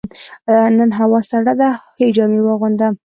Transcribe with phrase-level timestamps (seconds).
[0.77, 2.87] نن هوا سړه ده، ښه جامې واغونده.